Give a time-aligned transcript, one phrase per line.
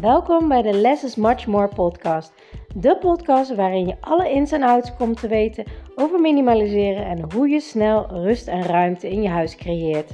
[0.00, 2.32] Welkom bij de Less is Much More podcast.
[2.74, 5.64] De podcast waarin je alle ins en outs komt te weten
[5.94, 10.10] over minimaliseren en hoe je snel rust en ruimte in je huis creëert.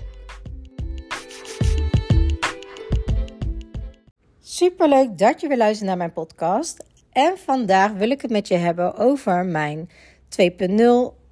[4.40, 6.84] Superleuk dat je weer luistert naar mijn podcast.
[7.12, 9.88] En vandaag wil ik het met je hebben over mijn
[10.42, 10.84] 2.0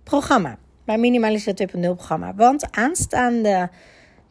[0.04, 0.58] programma.
[0.84, 2.34] Mijn Minimaliseren 2.0 programma.
[2.34, 3.70] Want aanstaande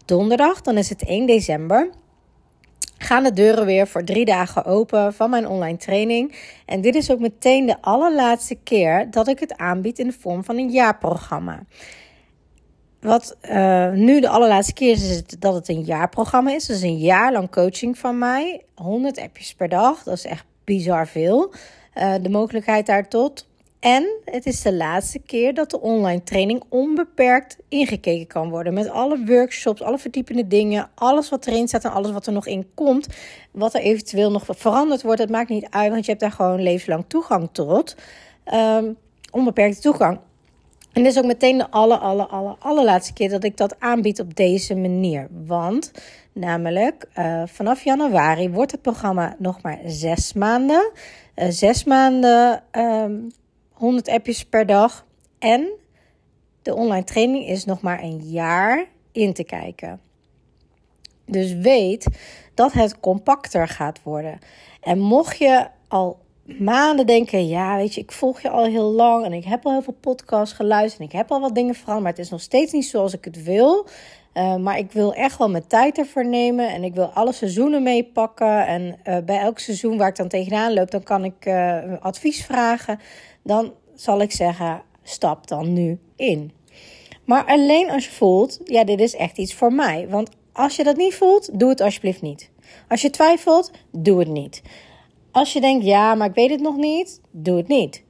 [0.06, 1.90] donderdag, dan is het 1 december
[3.00, 6.36] gaan de deuren weer voor drie dagen open van mijn online training.
[6.66, 10.44] En dit is ook meteen de allerlaatste keer dat ik het aanbied in de vorm
[10.44, 11.64] van een jaarprogramma.
[13.02, 16.66] Wat uh, nu de allerlaatste keer is, is dat het een jaarprogramma is.
[16.66, 18.66] Dus een jaar lang coaching van mij.
[18.76, 20.04] 100 appjes per dag.
[20.04, 21.54] Dat is echt bizar veel.
[21.96, 23.49] Uh, de mogelijkheid daar tot.
[23.80, 28.74] En het is de laatste keer dat de online training onbeperkt ingekeken kan worden.
[28.74, 32.48] Met alle workshops, alle verdiepende dingen, alles wat erin staat en alles wat er nog
[32.48, 33.08] in komt.
[33.52, 36.62] Wat er eventueel nog veranderd wordt, het maakt niet uit, want je hebt daar gewoon
[36.62, 37.96] levenslang toegang tot.
[38.54, 38.98] Um,
[39.32, 40.20] onbeperkte toegang.
[40.94, 44.20] En dit is ook meteen de aller, aller, aller, allerlaatste keer dat ik dat aanbied
[44.20, 45.28] op deze manier.
[45.46, 45.92] Want
[46.34, 50.92] namelijk uh, vanaf januari wordt het programma nog maar zes maanden.
[51.36, 53.32] Uh, zes maanden um,
[53.80, 55.06] 100 appjes per dag.
[55.40, 55.70] En
[56.62, 60.00] de online training is nog maar een jaar in te kijken.
[61.26, 62.08] Dus weet
[62.54, 64.40] dat het compacter gaat worden.
[64.82, 66.20] En mocht je al
[66.58, 69.72] maanden denken: ja, weet je, ik volg je al heel lang en ik heb al
[69.72, 72.42] heel veel podcasts geluisterd en ik heb al wat dingen veranderd, maar het is nog
[72.42, 73.88] steeds niet zoals ik het wil.
[74.34, 77.84] Uh, maar ik wil echt wel mijn tijd ervoor nemen en ik wil alle seizoenen
[77.84, 78.68] meepakken.
[78.68, 82.46] En uh, bij elk seizoen waar ik dan tegenaan loop, dan kan ik uh, advies
[82.46, 83.00] vragen
[83.44, 86.52] dan zal ik zeggen: stap dan nu in.
[87.26, 90.08] Maar alleen als je voelt, ja, dit is echt iets voor mij.
[90.10, 92.52] Want als je dat niet voelt, doe het alsjeblieft niet.
[92.88, 94.62] Als je twijfelt, doe het niet.
[95.32, 98.04] Als je denkt, ja, maar ik weet het nog niet, doe het niet.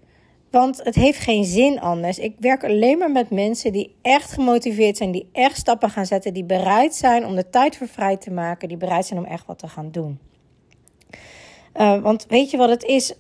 [0.52, 2.20] Want het heeft geen zin anders.
[2.20, 6.34] Ik werk alleen maar met mensen die echt gemotiveerd zijn, die echt stappen gaan zetten,
[6.34, 9.46] die bereid zijn om de tijd voor vrij te maken, die bereid zijn om echt
[9.46, 10.20] wat te gaan doen.
[11.76, 13.14] Uh, want weet je wat het is?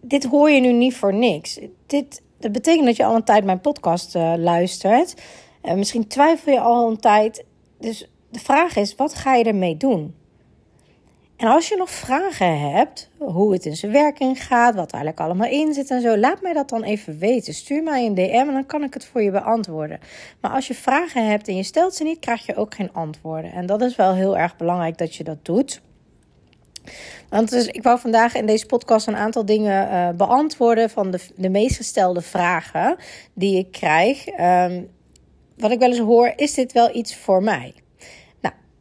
[0.00, 1.58] dit hoor je nu niet voor niks.
[1.86, 5.14] Dit, dat betekent dat je al een tijd mijn podcast uh, luistert.
[5.62, 7.44] Uh, misschien twijfel je al een tijd.
[7.78, 10.14] Dus de vraag is, wat ga je ermee doen?
[11.40, 15.20] En als je nog vragen hebt, hoe het in zijn werking gaat, wat er eigenlijk
[15.20, 17.54] allemaal in zit en zo, laat mij dat dan even weten.
[17.54, 20.00] Stuur mij een DM en dan kan ik het voor je beantwoorden.
[20.40, 23.52] Maar als je vragen hebt en je stelt ze niet, krijg je ook geen antwoorden.
[23.52, 25.80] En dat is wel heel erg belangrijk dat je dat doet.
[27.28, 31.20] Want dus, ik wou vandaag in deze podcast een aantal dingen uh, beantwoorden van de,
[31.36, 32.96] de meest gestelde vragen
[33.34, 34.26] die ik krijg.
[34.40, 34.88] Um,
[35.56, 37.74] wat ik wel eens hoor, is dit wel iets voor mij?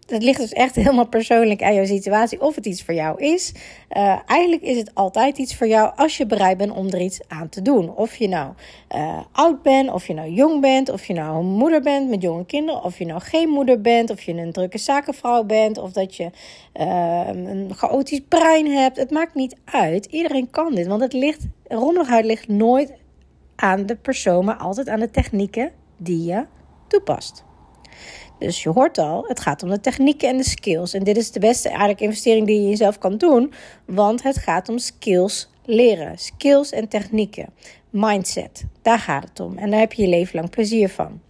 [0.10, 3.54] Het ligt dus echt helemaal persoonlijk aan jouw situatie of het iets voor jou is.
[3.98, 7.20] Uh, eigenlijk is het altijd iets voor jou als je bereid bent om er iets
[7.28, 7.96] aan te doen.
[7.96, 8.54] Of je nou
[8.96, 12.22] uh, oud bent, of je nou jong bent, of je nou een moeder bent met
[12.22, 15.92] jonge kinderen, of je nou geen moeder bent, of je een drukke zakenvrouw bent, of
[15.92, 16.30] dat je
[16.80, 18.98] uh, een chaotisch brein hebt.
[18.98, 20.06] Het maakt niet uit.
[20.06, 22.94] Iedereen kan dit, want het ligt, rommeligheid ligt nooit
[23.56, 26.46] aan de persoon, maar altijd aan de technieken die je
[26.88, 27.44] toepast.
[28.40, 30.94] Dus je hoort al, het gaat om de technieken en de skills.
[30.94, 33.54] En dit is de beste eigenlijk investering die je jezelf kan doen,
[33.86, 36.18] want het gaat om skills leren.
[36.18, 37.50] Skills en technieken.
[37.90, 39.58] Mindset, daar gaat het om.
[39.58, 41.22] En daar heb je je leven lang plezier van.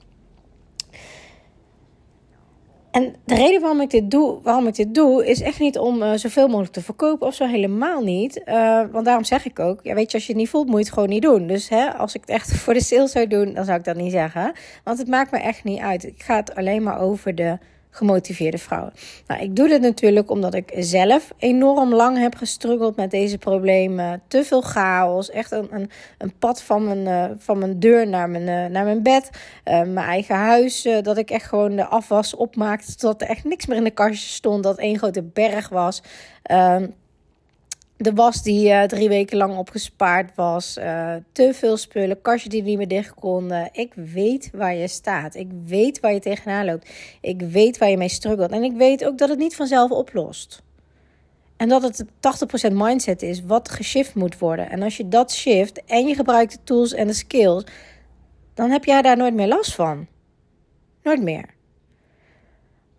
[2.92, 6.02] En de reden waarom ik dit doe, waarom ik dit doe is echt niet om
[6.02, 8.42] uh, zoveel mogelijk te verkopen of zo helemaal niet.
[8.46, 10.78] Uh, want daarom zeg ik ook, ja, weet je, als je het niet voelt, moet
[10.78, 11.48] je het gewoon niet doen.
[11.48, 13.96] Dus hè, als ik het echt voor de sales zou doen, dan zou ik dat
[13.96, 14.54] niet zeggen.
[14.84, 16.04] Want het maakt me echt niet uit.
[16.04, 17.58] Ik ga het alleen maar over de
[17.90, 18.94] gemotiveerde vrouwen.
[19.28, 24.22] Nou, ik doe dit natuurlijk omdat ik zelf enorm lang heb gestruggeld met deze problemen.
[24.28, 25.30] Te veel chaos.
[25.30, 28.84] Echt een, een, een pad van mijn, uh, van mijn deur naar mijn, uh, naar
[28.84, 29.30] mijn bed.
[29.66, 30.88] Uh, mijn eigen huis.
[31.02, 32.96] dat ik echt gewoon de afwas opmaakte.
[32.96, 34.64] Tot er echt niks meer in de kastje stond.
[34.64, 36.02] Dat één grote berg was.
[38.02, 40.78] De was die uh, drie weken lang opgespaard was.
[40.78, 43.70] Uh, te veel spullen, kastje die niet meer dicht konden.
[43.72, 45.36] Ik weet waar je staat.
[45.36, 46.90] Ik weet waar je tegenaan loopt.
[47.22, 48.52] Ik weet waar je mee struggelt.
[48.52, 50.62] En ik weet ook dat het niet vanzelf oplost.
[51.58, 52.06] En dat het
[52.70, 54.70] 80% mindset is wat geshift moet worden.
[54.70, 57.64] En als je dat shift en je gebruikt de tools en de skills,
[58.54, 60.08] dan heb jij daar nooit meer last van.
[61.04, 61.46] Nooit meer.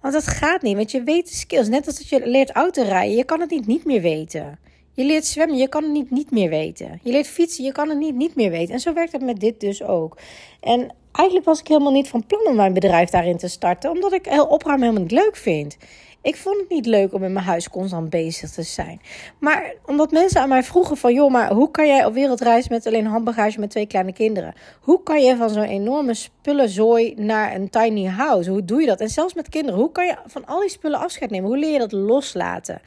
[0.01, 1.69] Want dat gaat niet, want je weet de skills.
[1.69, 4.59] Net als dat je leert autorijden, je kan het niet niet meer weten.
[4.93, 7.01] Je leert zwemmen, je kan het niet, niet meer weten.
[7.03, 8.75] Je leert fietsen, je kan het niet, niet meer weten.
[8.75, 10.17] En zo werkt het met dit dus ook.
[10.61, 14.13] En eigenlijk was ik helemaal niet van plan om mijn bedrijf daarin te starten, omdat
[14.13, 15.77] ik heel opruimen helemaal niet leuk vind.
[16.23, 19.01] Ik vond het niet leuk om in mijn huis constant bezig te zijn.
[19.39, 21.15] Maar omdat mensen aan mij vroegen van...
[21.15, 24.55] joh, maar hoe kan jij op wereldreis met alleen handbagage met twee kleine kinderen?
[24.81, 28.51] Hoe kan je van zo'n enorme spullenzooi naar een tiny house?
[28.51, 29.01] Hoe doe je dat?
[29.01, 31.49] En zelfs met kinderen, hoe kan je van al die spullen afscheid nemen?
[31.49, 32.81] Hoe leer je dat loslaten?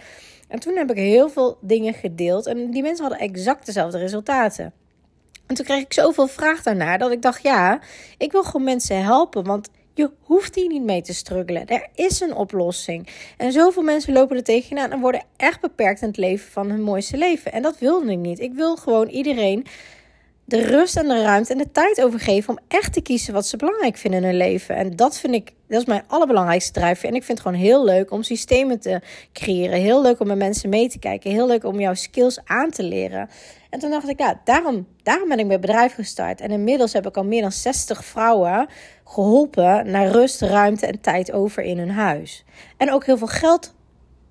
[0.53, 2.45] En toen heb ik heel veel dingen gedeeld.
[2.45, 4.73] En die mensen hadden exact dezelfde resultaten.
[5.47, 7.79] En toen kreeg ik zoveel vraag daarnaar dat ik dacht: ja,
[8.17, 9.43] ik wil gewoon mensen helpen.
[9.43, 11.67] Want je hoeft hier niet mee te struggelen.
[11.67, 13.07] Er is een oplossing.
[13.37, 16.81] En zoveel mensen lopen er tegenaan en worden echt beperkt in het leven van hun
[16.81, 17.51] mooiste leven.
[17.51, 18.39] En dat wilde ik niet.
[18.39, 19.65] Ik wil gewoon iedereen
[20.53, 23.57] de rust en de ruimte en de tijd overgeven om echt te kiezen wat ze
[23.57, 24.75] belangrijk vinden in hun leven.
[24.75, 27.09] En dat vind ik, dat is mijn allerbelangrijkste drijfveer.
[27.09, 29.01] En ik vind het gewoon heel leuk om systemen te
[29.31, 29.79] creëren.
[29.79, 31.31] Heel leuk om met mensen mee te kijken.
[31.31, 33.29] Heel leuk om jouw skills aan te leren.
[33.69, 36.41] En toen dacht ik, ja, daarom, daarom ben ik mijn bedrijf gestart.
[36.41, 38.67] En inmiddels heb ik al meer dan 60 vrouwen
[39.03, 42.45] geholpen naar rust, ruimte en tijd over in hun huis.
[42.77, 43.73] En ook heel veel geld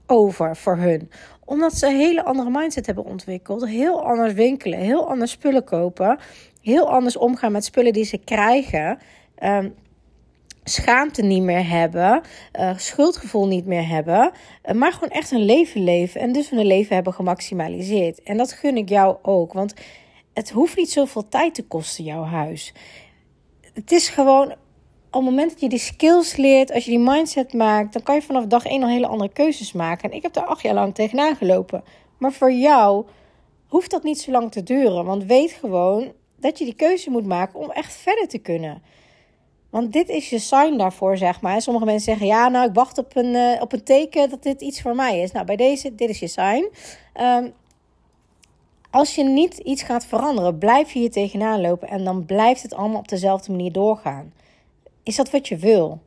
[0.07, 1.11] over voor hun
[1.45, 3.67] omdat ze een hele andere mindset hebben ontwikkeld.
[3.67, 6.19] Heel anders winkelen, heel anders spullen kopen.
[6.61, 8.99] Heel anders omgaan met spullen die ze krijgen.
[9.43, 9.75] Um,
[10.65, 12.23] schaamte niet meer hebben,
[12.59, 14.33] uh, schuldgevoel niet meer hebben,
[14.65, 18.23] uh, maar gewoon echt een leven leven en dus hun leven hebben gemaximaliseerd.
[18.23, 19.75] En dat gun ik jou ook, want
[20.35, 22.73] het hoeft niet zoveel tijd te kosten, jouw huis.
[23.73, 24.55] Het is gewoon
[25.13, 28.15] op het moment dat je die skills leert, als je die mindset maakt, dan kan
[28.15, 30.11] je vanaf dag één al hele andere keuzes maken.
[30.11, 31.85] En ik heb daar acht jaar lang tegenaan gelopen.
[32.19, 33.05] Maar voor jou
[33.67, 35.05] hoeft dat niet zo lang te duren.
[35.05, 38.83] Want weet gewoon dat je die keuze moet maken om echt verder te kunnen.
[39.71, 41.63] Want dit is je sign daarvoor, zeg maar.
[41.63, 44.61] Sommige mensen zeggen, ja, nou, ik wacht op een, uh, op een teken dat dit
[44.61, 45.33] iets voor mij is.
[45.33, 46.69] Nou, bij deze, dit is je sign.
[47.21, 47.53] Um,
[48.91, 51.89] als je niet iets gaat veranderen, blijf je hier tegenaan lopen.
[51.89, 54.33] En dan blijft het allemaal op dezelfde manier doorgaan.
[55.03, 56.01] Is dat wat je wil?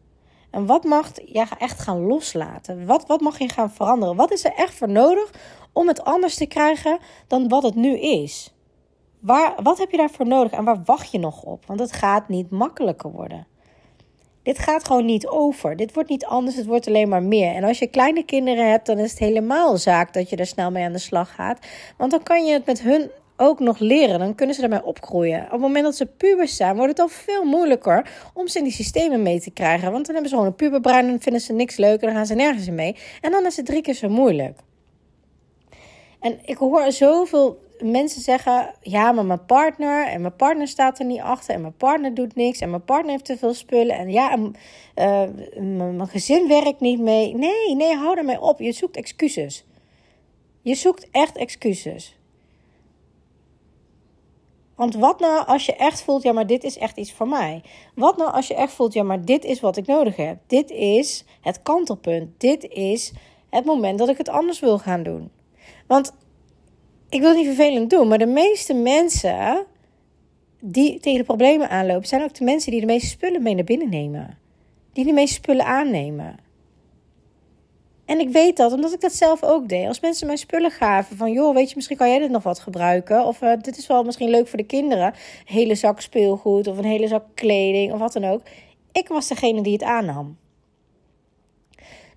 [0.52, 2.86] En wat mag je echt gaan loslaten?
[2.86, 4.16] Wat, wat mag je gaan veranderen?
[4.16, 5.32] Wat is er echt voor nodig
[5.74, 6.98] om het anders te krijgen
[7.28, 8.54] dan wat het nu is?
[9.20, 11.66] Waar, wat heb je daarvoor nodig en waar wacht je nog op?
[11.66, 13.48] Want het gaat niet makkelijker worden.
[14.44, 15.76] Dit gaat gewoon niet over.
[15.76, 17.56] Dit wordt niet anders, het wordt alleen maar meer.
[17.56, 20.72] En als je kleine kinderen hebt, dan is het helemaal zaak dat je er snel
[20.72, 21.68] mee aan de slag gaat.
[21.98, 24.20] Want dan kan je het met hun ook nog leren.
[24.20, 25.44] Dan kunnen ze daarmee opgroeien.
[25.46, 28.64] Op het moment dat ze pubers zijn, wordt het al veel moeilijker om ze in
[28.64, 29.92] die systemen mee te krijgen.
[29.92, 32.26] Want dan hebben ze gewoon een puberbrein en vinden ze niks leuk en dan gaan
[32.26, 32.96] ze nergens in mee.
[33.22, 34.60] En dan is het drie keer zo moeilijk.
[36.20, 41.06] En ik hoor zoveel mensen zeggen: ja, maar mijn partner en mijn partner staat er
[41.06, 44.12] niet achter en mijn partner doet niks en mijn partner heeft te veel spullen en
[44.12, 44.38] ja,
[44.96, 45.24] uh,
[45.56, 47.36] mijn gezin werkt niet mee.
[47.36, 48.60] Nee, nee, hou ermee op.
[48.60, 49.66] Je zoekt excuses.
[50.62, 52.15] Je zoekt echt excuses.
[54.76, 57.62] Want wat nou als je echt voelt, ja, maar dit is echt iets voor mij?
[57.96, 60.38] Wat nou als je echt voelt, ja, maar dit is wat ik nodig heb?
[60.48, 62.30] Dit is het kantelpunt.
[62.38, 63.14] Dit is
[63.50, 65.32] het moment dat ik het anders wil gaan doen.
[65.88, 66.14] Want
[67.10, 69.66] ik wil het niet vervelend doen, maar de meeste mensen
[70.60, 73.90] die tegen problemen aanlopen, zijn ook de mensen die de meeste spullen mee naar binnen
[73.90, 74.38] nemen.
[74.94, 76.45] Die de meeste spullen aannemen.
[78.06, 79.88] En ik weet dat, omdat ik dat zelf ook deed.
[79.88, 82.60] Als mensen mij spullen gaven van, joh, weet je, misschien kan jij dit nog wat
[82.60, 83.26] gebruiken.
[83.26, 85.06] Of uh, dit is wel misschien leuk voor de kinderen.
[85.06, 85.14] Een
[85.46, 88.42] hele zak speelgoed of een hele zak kleding of wat dan ook.
[88.92, 90.38] Ik was degene die het aannam.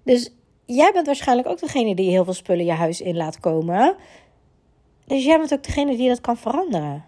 [0.02, 0.30] Dus
[0.64, 3.96] jij bent waarschijnlijk ook degene die heel veel spullen je huis in laat komen.
[5.06, 7.04] Dus jij bent ook degene die dat kan veranderen.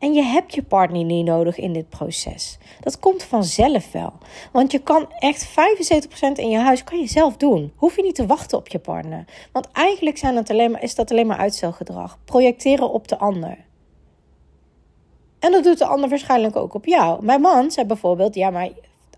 [0.00, 2.58] En je hebt je partner niet nodig in dit proces.
[2.80, 4.12] Dat komt vanzelf wel.
[4.52, 5.52] Want je kan echt 75%
[6.34, 7.72] in je huis kan je zelf doen.
[7.76, 9.24] Hoef je niet te wachten op je partner.
[9.52, 12.18] Want eigenlijk zijn het is dat alleen maar uitstelgedrag.
[12.24, 13.58] Projecteren op de ander.
[15.38, 17.24] En dat doet de ander waarschijnlijk ook op jou.
[17.24, 18.68] Mijn man zei bijvoorbeeld: Ja, maar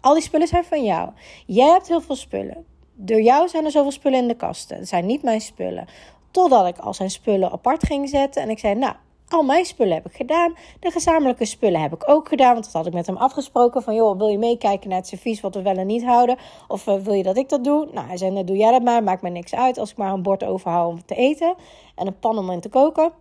[0.01, 1.11] al die spullen zijn van jou.
[1.47, 2.65] Jij hebt heel veel spullen.
[2.95, 4.77] Door jou zijn er zoveel spullen in de kasten.
[4.77, 5.87] Het zijn niet mijn spullen.
[6.31, 8.43] Totdat ik al zijn spullen apart ging zetten.
[8.43, 8.95] En ik zei: Nou,
[9.33, 10.55] al mijn spullen heb ik gedaan.
[10.81, 12.53] De gezamenlijke spullen heb ik ook gedaan.
[12.53, 13.83] Want dat had ik met hem afgesproken.
[13.83, 16.37] Van joh, wil je meekijken naar het servies wat we wel en niet houden?
[16.69, 17.89] Of uh, wil je dat ik dat doe?
[17.93, 19.03] Nou, hij zei, nou, doe jij dat maar.
[19.03, 21.55] Maakt me niks uit als ik maar een bord overhoud om te eten.
[21.95, 23.13] En een pan om in te koken.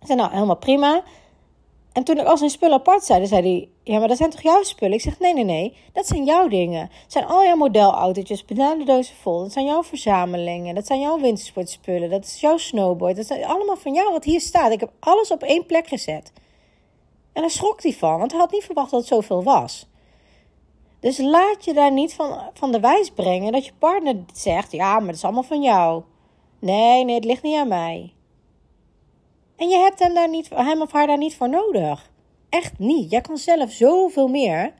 [0.00, 1.02] Ik zei, nou, helemaal prima.
[1.94, 3.68] En toen ik al zijn spullen apart zei, zei hij...
[3.82, 4.94] Ja, maar dat zijn toch jouw spullen?
[4.94, 5.76] Ik zeg, nee, nee, nee.
[5.92, 6.80] Dat zijn jouw dingen.
[6.80, 9.42] Het zijn al jouw modelautootjes, bananendozen vol.
[9.42, 10.74] Dat zijn jouw verzamelingen.
[10.74, 12.10] Dat zijn jouw wintersportspullen.
[12.10, 13.16] Dat is jouw snowboard.
[13.16, 14.72] Dat zijn allemaal van jou wat hier staat.
[14.72, 16.32] Ik heb alles op één plek gezet.
[17.32, 19.86] En daar schrok hij van, want hij had niet verwacht dat het zoveel was.
[21.00, 24.72] Dus laat je daar niet van, van de wijs brengen dat je partner zegt...
[24.72, 26.02] Ja, maar het is allemaal van jou.
[26.58, 28.13] Nee, nee, het ligt niet aan mij.
[29.56, 32.10] En je hebt hem, daar niet, hem of haar daar niet voor nodig.
[32.48, 33.10] Echt niet.
[33.10, 34.72] Jij kan zelf zoveel meer.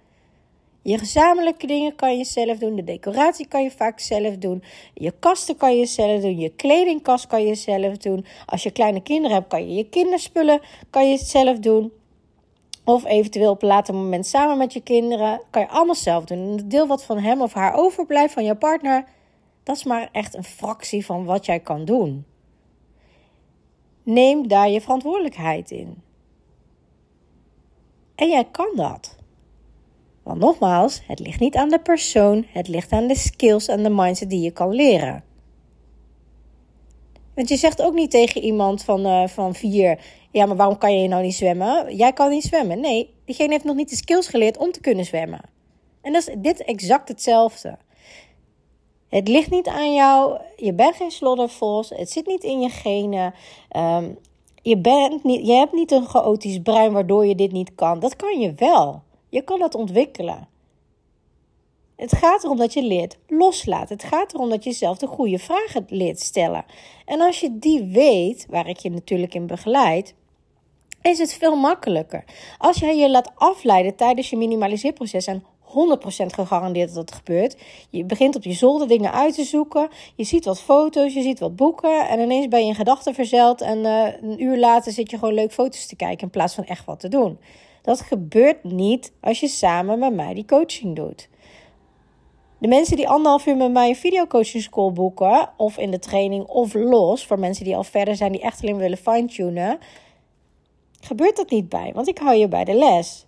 [0.83, 2.77] Je gezamenlijke dingen kan je zelf doen.
[2.77, 4.63] De decoratie kan je vaak zelf doen.
[4.95, 6.39] Je kasten kan je zelf doen.
[6.39, 8.27] Je kledingkast kan je zelf doen.
[8.47, 11.93] Als je kleine kinderen hebt, kan je je kinderspullen kan je zelf doen.
[12.85, 15.41] Of eventueel op een later moment samen met je kinderen.
[15.51, 16.39] Kan je allemaal zelf doen.
[16.39, 19.05] En het deel wat van hem of haar overblijft, van je partner,
[19.63, 22.25] dat is maar echt een fractie van wat jij kan doen.
[24.05, 26.03] Neem daar je verantwoordelijkheid in.
[28.15, 29.17] En jij kan dat.
[30.23, 33.91] Want nogmaals, het ligt niet aan de persoon, het ligt aan de skills en de
[33.91, 35.25] mindset die je kan leren.
[37.35, 39.99] Want je zegt ook niet tegen iemand van, uh, van vier:
[40.31, 41.97] Ja, maar waarom kan je nou niet zwemmen?
[41.97, 42.81] Jij kan niet zwemmen.
[42.81, 45.41] Nee, diegene heeft nog niet de skills geleerd om te kunnen zwemmen.
[46.01, 47.79] En dat is dit exact hetzelfde.
[49.15, 50.39] Het ligt niet aan jou.
[50.57, 51.89] Je bent geen sloddervos.
[51.89, 53.35] Het zit niet in je genen.
[53.77, 54.19] Um,
[54.63, 57.99] je, bent niet, je hebt niet een chaotisch brein waardoor je dit niet kan.
[57.99, 59.03] Dat kan je wel.
[59.29, 60.49] Je kan dat ontwikkelen.
[61.97, 63.97] Het gaat erom dat je leert loslaten.
[63.97, 66.65] Het gaat erom dat je zelf de goede vragen leert stellen.
[67.05, 70.15] En als je die weet, waar ik je natuurlijk in begeleid,
[71.03, 72.25] is het veel makkelijker.
[72.59, 75.67] Als jij je laat afleiden tijdens je minimaliseerproces en 100%
[76.27, 77.57] gegarandeerd dat dat gebeurt.
[77.91, 79.89] Je begint op je zolder dingen uit te zoeken.
[80.15, 82.09] Je ziet wat foto's, je ziet wat boeken.
[82.09, 83.61] En ineens ben je in gedachten verzeld.
[83.61, 86.65] En uh, een uur later zit je gewoon leuk foto's te kijken in plaats van
[86.65, 87.39] echt wat te doen.
[87.83, 91.29] Dat gebeurt niet als je samen met mij die coaching doet.
[92.59, 96.47] De mensen die anderhalf uur met mij een videocoaching school boeken, of in de training
[96.47, 99.79] of los, voor mensen die al verder zijn, die echt alleen willen fine-tunen,
[101.01, 103.27] gebeurt dat niet bij, want ik hou je bij de les.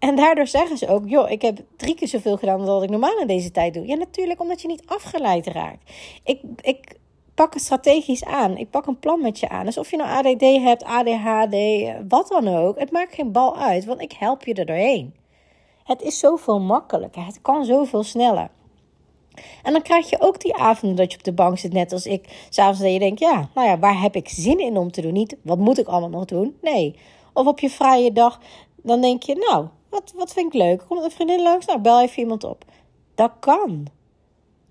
[0.00, 2.90] En daardoor zeggen ze ook, joh, ik heb drie keer zoveel gedaan dan wat ik
[2.90, 3.86] normaal in deze tijd doe.
[3.86, 5.90] Ja, natuurlijk, omdat je niet afgeleid raakt.
[6.24, 6.98] Ik, ik
[7.34, 8.56] pak het strategisch aan.
[8.56, 9.64] Ik pak een plan met je aan.
[9.64, 11.56] Dus of je nou ADD hebt, ADHD,
[12.08, 12.78] wat dan ook.
[12.78, 15.14] Het maakt geen bal uit, want ik help je er doorheen.
[15.84, 17.24] Het is zoveel makkelijker.
[17.24, 18.50] Het kan zoveel sneller.
[19.62, 22.06] En dan krijg je ook die avonden dat je op de bank zit, net als
[22.06, 22.46] ik.
[22.48, 25.12] S'avonds dat je denkt, ja, nou ja, waar heb ik zin in om te doen?
[25.12, 26.56] Niet, wat moet ik allemaal nog doen?
[26.60, 26.94] Nee.
[27.32, 28.40] Of op je vrije dag,
[28.76, 30.84] dan denk je, nou, wat, wat vind ik leuk?
[30.88, 31.66] Komt een vriendin langs?
[31.66, 32.64] Nou, bel even iemand op.
[33.14, 33.86] Dat kan.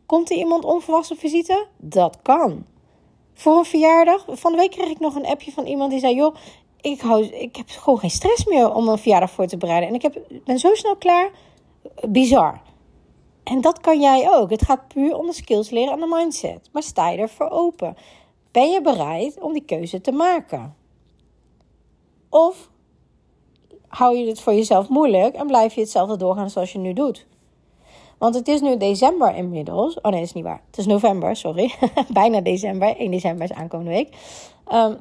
[0.06, 1.68] Komt er iemand onverwachts op visite?
[1.78, 2.66] Dat kan.
[3.34, 6.16] Voor een verjaardag, van de week kreeg ik nog een appje van iemand die zei:
[6.16, 6.36] Joh,
[6.82, 9.90] ik, hou, ik heb gewoon geen stress meer om een verjaardag voor te bereiden.
[9.90, 11.32] En ik heb, ben zo snel klaar.
[12.10, 12.62] Bizar.
[13.44, 14.50] En dat kan jij ook.
[14.50, 16.70] Het gaat puur om de skills leren en de mindset.
[16.72, 17.98] Maar sta je ervoor open?
[18.52, 20.76] Ben je bereid om die keuze te maken?
[22.30, 22.70] Of
[23.90, 27.28] hou je het voor jezelf moeilijk en blijf je hetzelfde doorgaan zoals je nu doet?
[28.18, 29.96] Want het is nu december inmiddels.
[29.96, 30.62] Oh nee, dat is niet waar.
[30.68, 31.74] Het is november, sorry.
[32.14, 32.98] Bijna december.
[32.98, 34.16] 1 december is aankomende week.
[34.74, 34.98] Um,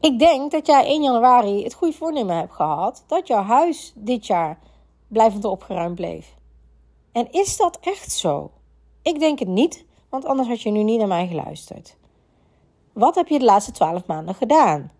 [0.00, 4.26] ik denk dat jij 1 januari het goede voornemen hebt gehad dat jouw huis dit
[4.26, 4.58] jaar
[5.08, 6.34] blijvend opgeruimd bleef.
[7.12, 8.50] En is dat echt zo?
[9.02, 11.96] Ik denk het niet, want anders had je nu niet naar mij geluisterd.
[12.92, 14.90] Wat heb je de laatste 12 maanden gedaan?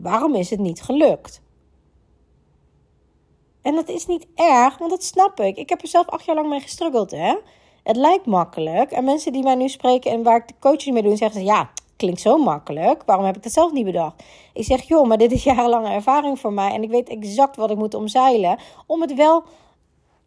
[0.00, 1.40] Waarom is het niet gelukt?
[3.62, 5.56] En dat is niet erg, want dat snap ik.
[5.56, 7.36] Ik heb er zelf acht jaar lang mee gestruggeld, hè.
[7.82, 8.90] Het lijkt makkelijk.
[8.90, 11.46] En mensen die mij nu spreken en waar ik de coaching mee doe, zeggen ze...
[11.46, 13.02] ja, klinkt zo makkelijk.
[13.06, 14.24] Waarom heb ik dat zelf niet bedacht?
[14.52, 16.72] Ik zeg, joh, maar dit is jarenlange ervaring voor mij.
[16.72, 19.44] En ik weet exact wat ik moet omzeilen om het wel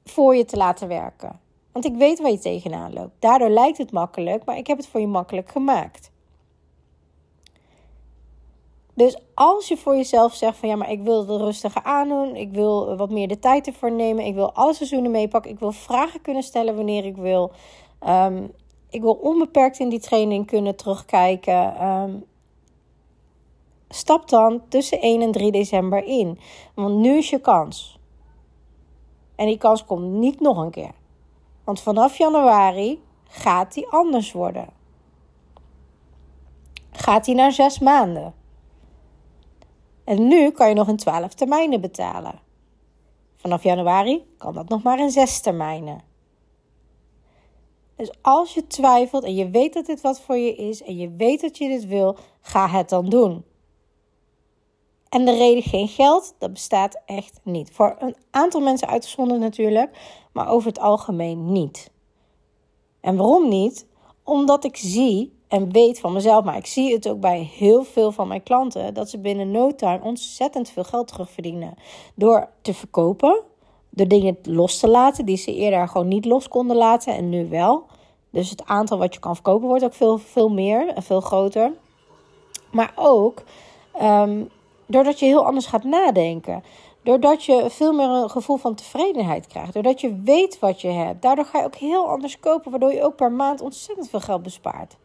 [0.03, 1.39] voor je te laten werken.
[1.71, 3.15] Want ik weet waar je tegenaan loopt.
[3.19, 6.11] Daardoor lijkt het makkelijk, maar ik heb het voor je makkelijk gemaakt.
[8.93, 12.51] Dus als je voor jezelf zegt van ja, maar ik wil het rustiger aandoen, ik
[12.51, 16.21] wil wat meer de tijd ervoor nemen, ik wil alle seizoenen meepakken, ik wil vragen
[16.21, 17.51] kunnen stellen wanneer ik wil,
[17.99, 18.47] ehm,
[18.89, 21.75] ik wil onbeperkt in die training kunnen terugkijken.
[21.75, 22.15] Ehm,
[23.89, 26.39] stap dan tussen 1 en 3 december in,
[26.75, 27.99] want nu is je kans.
[29.35, 30.91] En die kans komt niet nog een keer.
[31.63, 34.67] Want vanaf januari gaat die anders worden.
[36.91, 38.33] Gaat die naar zes maanden.
[40.03, 42.39] En nu kan je nog in 12 termijnen betalen.
[43.35, 46.01] Vanaf januari kan dat nog maar in 6 termijnen.
[47.95, 51.15] Dus als je twijfelt en je weet dat dit wat voor je is en je
[51.17, 53.43] weet dat je dit wil, ga het dan doen.
[55.09, 57.71] En de reden geen geld, dat bestaat echt niet.
[57.71, 59.97] Voor een aantal mensen uitgezonderd natuurlijk,
[60.33, 61.91] maar over het algemeen niet.
[62.99, 63.87] En waarom niet?
[64.23, 68.11] Omdat ik zie en weet van mezelf, maar ik zie het ook bij heel veel
[68.11, 71.73] van mijn klanten, dat ze binnen no time ontzettend veel geld terugverdienen.
[72.15, 73.41] Door te verkopen,
[73.89, 77.49] door dingen los te laten die ze eerder gewoon niet los konden laten en nu
[77.49, 77.85] wel.
[78.29, 81.71] Dus het aantal wat je kan verkopen wordt ook veel, veel meer en veel groter.
[82.71, 83.43] Maar ook
[84.01, 84.49] um,
[84.85, 86.63] doordat je heel anders gaat nadenken.
[87.03, 89.73] Doordat je veel meer een gevoel van tevredenheid krijgt.
[89.73, 91.21] Doordat je weet wat je hebt.
[91.21, 92.71] Daardoor ga je ook heel anders kopen.
[92.71, 94.97] Waardoor je ook per maand ontzettend veel geld bespaart.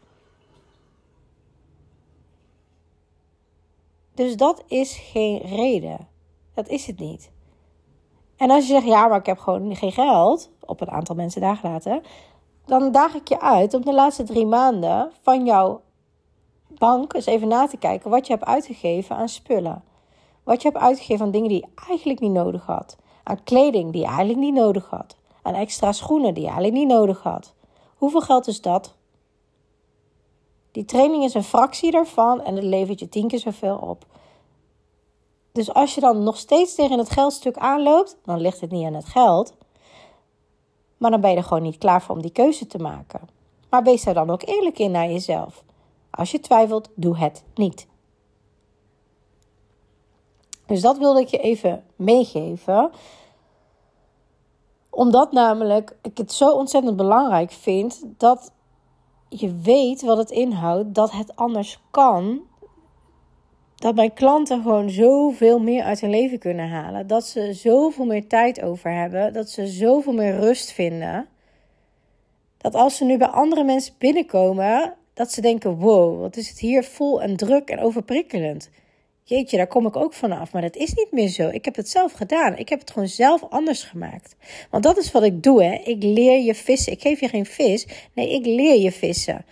[4.17, 6.09] Dus dat is geen reden.
[6.55, 7.31] Dat is het niet.
[8.37, 11.41] En als je zegt, ja, maar ik heb gewoon geen geld, op een aantal mensen
[11.41, 12.03] daar gelaten,
[12.67, 15.81] dan daag ik je uit om de laatste drie maanden van jouw
[16.69, 19.85] bank eens even na te kijken wat je hebt uitgegeven aan spullen.
[20.45, 22.97] Wat je hebt uitgegeven aan dingen die je eigenlijk niet nodig had.
[23.23, 25.17] Aan kleding die je eigenlijk niet nodig had.
[25.43, 27.55] Aan extra schoenen die je eigenlijk niet nodig had.
[27.97, 28.96] Hoeveel geld is dat?
[30.77, 34.07] Die training is een fractie daarvan en het levert je tien keer zoveel op.
[35.53, 38.95] Dus als je dan nog steeds tegen het geldstuk aanloopt, dan ligt het niet aan
[38.95, 39.55] het geld.
[40.97, 43.21] Maar dan ben je er gewoon niet klaar voor om die keuze te maken.
[43.71, 45.65] Maar wees daar dan ook eerlijk in naar jezelf.
[46.11, 47.87] Als je twijfelt, doe het niet.
[50.67, 52.91] Dus dat wilde ik je even meegeven.
[54.91, 58.53] Omdat namelijk ik het zo ontzettend belangrijk vind dat
[59.29, 62.41] je weet wat het inhoudt, dat het anders kan.
[63.75, 67.07] Dat mijn klanten gewoon zoveel meer uit hun leven kunnen halen.
[67.07, 69.33] Dat ze zoveel meer tijd over hebben.
[69.33, 71.29] Dat ze zoveel meer rust vinden.
[72.59, 76.59] Dat als ze nu bij andere mensen binnenkomen, dat ze denken: wow, wat is het
[76.59, 78.71] hier vol en druk en overprikkelend.
[79.29, 80.53] Jeetje, daar kom ik ook vanaf.
[80.53, 81.49] Maar dat is niet meer zo.
[81.49, 82.57] Ik heb het zelf gedaan.
[82.57, 84.37] Ik heb het gewoon zelf anders gemaakt.
[84.71, 85.75] Want dat is wat ik doe, hè.
[85.75, 86.93] Ik leer je vissen.
[86.93, 87.87] Ik geef je geen vis.
[88.13, 89.45] Nee, ik leer je vissen.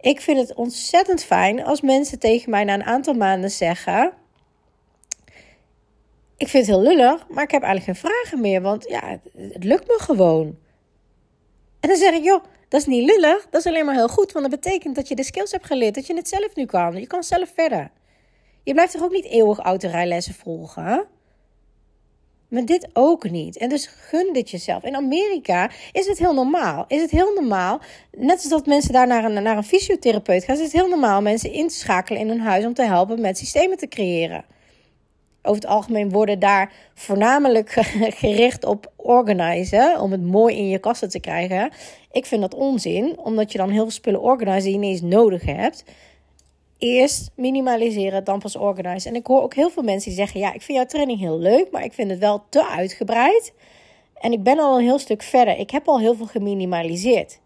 [0.00, 4.12] Ik vind het ontzettend fijn als mensen tegen mij na een aantal maanden zeggen:
[6.36, 8.62] Ik vind het heel lullig, maar ik heb eigenlijk geen vragen meer.
[8.62, 10.58] Want ja, het lukt me gewoon.
[11.80, 14.32] En dan zeg ik: Joh dat is niet lullig, dat is alleen maar heel goed,
[14.32, 16.96] want dat betekent dat je de skills hebt geleerd, dat je het zelf nu kan.
[16.96, 17.90] Je kan zelf verder.
[18.70, 21.06] Je blijft toch ook niet eeuwig autorijlessen volgen?
[22.48, 23.56] Maar dit ook niet.
[23.56, 24.82] En dus gun dit jezelf.
[24.82, 26.84] In Amerika is het heel normaal.
[26.88, 27.80] Is het heel normaal,
[28.12, 31.22] net als dat mensen daar naar een, naar een fysiotherapeut gaan, is het heel normaal
[31.22, 34.44] mensen in te schakelen in hun huis om te helpen met systemen te creëren
[35.42, 37.70] over het algemeen worden daar voornamelijk
[38.22, 40.00] gericht op organiseren.
[40.00, 41.70] Om het mooi in je kasten te krijgen.
[42.12, 45.14] Ik vind dat onzin, omdat je dan heel veel spullen organiseren die je niet eens
[45.14, 45.84] nodig hebt.
[46.80, 49.14] Eerst minimaliseren, dan pas organiseren.
[49.14, 51.38] En ik hoor ook heel veel mensen die zeggen: Ja, ik vind jouw training heel
[51.38, 53.52] leuk, maar ik vind het wel te uitgebreid.
[54.14, 55.58] En ik ben al een heel stuk verder.
[55.58, 57.40] Ik heb al heel veel geminimaliseerd.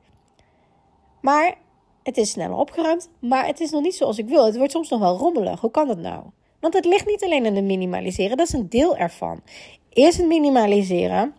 [1.20, 1.54] Maar
[2.02, 4.44] het is sneller opgeruimd, maar het is nog niet zoals ik wil.
[4.44, 5.60] Het wordt soms nog wel rommelig.
[5.60, 6.22] Hoe kan dat nou?
[6.60, 9.40] Want het ligt niet alleen in het minimaliseren, dat is een deel ervan.
[9.88, 11.34] Eerst het minimaliseren,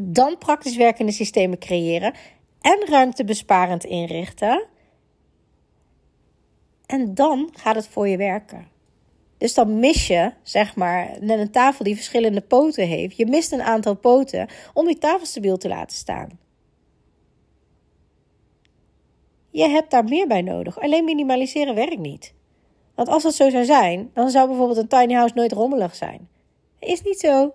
[0.00, 2.14] dan praktisch werkende systemen creëren
[2.60, 4.66] en ruimtebesparend inrichten.
[6.92, 8.66] En dan gaat het voor je werken.
[9.38, 13.16] Dus dan mis je, zeg maar, net een tafel die verschillende poten heeft.
[13.16, 16.38] Je mist een aantal poten om die tafel stabiel te laten staan.
[19.50, 20.80] Je hebt daar meer bij nodig.
[20.80, 22.34] Alleen minimaliseren werkt niet.
[22.94, 26.28] Want als dat zo zou zijn, dan zou bijvoorbeeld een tiny house nooit rommelig zijn.
[26.78, 27.54] Is niet zo.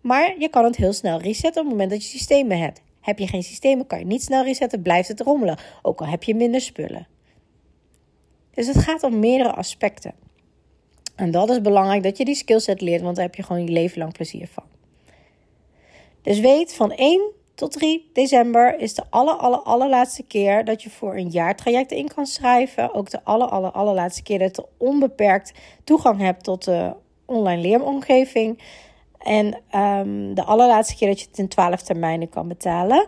[0.00, 2.82] Maar je kan het heel snel resetten op het moment dat je systemen hebt.
[3.00, 5.80] Heb je geen systemen, kan je niet snel resetten, blijft het rommelig.
[5.82, 7.06] Ook al heb je minder spullen.
[8.56, 10.12] Dus het gaat om meerdere aspecten.
[11.14, 13.70] En dat is belangrijk dat je die skillset leert, want daar heb je gewoon je
[13.70, 14.64] leven lang plezier van.
[16.22, 20.90] Dus weet van 1 tot 3 december is de aller, aller, allerlaatste keer dat je
[20.90, 22.94] voor een jaartraject in kan schrijven.
[22.94, 25.52] Ook de aller, aller, allerlaatste keer dat je onbeperkt
[25.84, 26.92] toegang hebt tot de
[27.24, 28.62] online leeromgeving.
[29.18, 29.46] En
[29.80, 33.06] um, de allerlaatste keer dat je het in 12 termijnen kan betalen.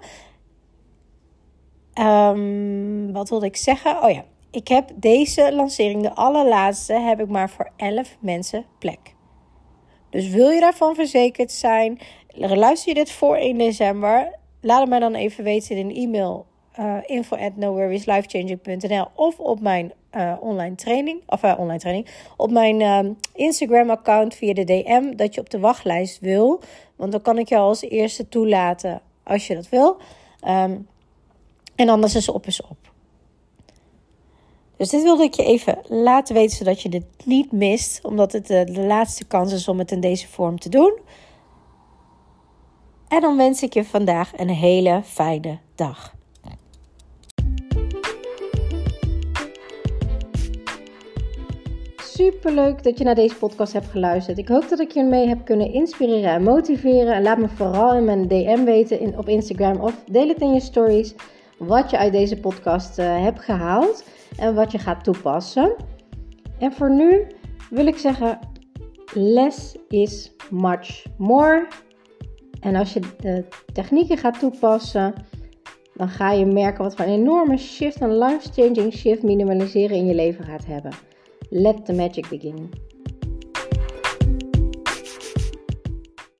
[2.01, 4.03] Um, wat wilde ik zeggen?
[4.03, 9.15] Oh ja, ik heb deze lancering, de allerlaatste, heb ik maar voor 11 mensen plek.
[10.11, 11.99] Dus wil je daarvan verzekerd zijn,
[12.35, 16.47] luister je dit voor 1 december, laat het mij dan even weten in een e-mail
[16.79, 17.53] uh, info at
[19.15, 22.07] of op mijn uh, online training, of uh, online training,
[22.37, 26.61] op mijn uh, Instagram account via de DM dat je op de wachtlijst wil,
[26.97, 29.97] want dan kan ik jou als eerste toelaten als je dat wil.
[30.49, 30.89] Um,
[31.75, 32.88] en anders is op is op.
[34.79, 38.47] Dus dit wilde ik je even laten weten, zodat je dit niet mist, omdat het
[38.47, 40.99] de laatste kans is om het in deze vorm te doen.
[43.09, 46.17] En dan wens ik je vandaag een hele fijne dag.
[52.19, 54.39] super leuk dat je naar deze podcast hebt geluisterd.
[54.39, 57.15] Ik hoop dat ik je mee heb kunnen inspireren en motiveren.
[57.15, 60.53] En laat me vooral in mijn DM weten in, op Instagram of deel het in
[60.53, 61.15] je stories
[61.59, 64.05] wat je uit deze podcast uh, hebt gehaald
[64.37, 65.75] en wat je gaat toepassen.
[66.59, 67.27] En voor nu
[67.71, 68.39] wil ik zeggen:
[69.13, 71.67] less is much more.
[72.61, 75.15] En als je de technieken gaat toepassen,
[75.95, 80.15] dan ga je merken wat voor een enorme shift, een life-changing shift minimaliseren in je
[80.15, 80.93] leven gaat hebben.
[81.51, 82.71] Let the magic begin.